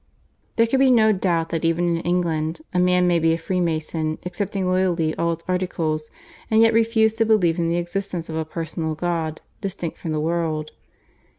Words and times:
There 0.55 0.65
can 0.65 0.79
be 0.79 0.89
no 0.89 1.11
doubt 1.11 1.49
that 1.49 1.63
even 1.63 1.95
in 1.97 2.01
England 2.01 2.61
a 2.73 2.79
man 2.79 3.05
may 3.05 3.19
be 3.19 3.33
a 3.33 3.37
Freemason 3.37 4.17
accepting 4.25 4.65
loyally 4.65 5.15
all 5.15 5.33
its 5.33 5.43
articles, 5.47 6.09
and 6.49 6.59
yet 6.59 6.73
refuse 6.73 7.13
to 7.13 7.23
believe 7.27 7.59
in 7.59 7.69
the 7.69 7.77
existence 7.77 8.27
of 8.27 8.35
a 8.35 8.43
personal 8.43 8.95
God 8.95 9.41
distinct 9.61 9.99
from 9.99 10.11
the 10.11 10.19
world. 10.19 10.71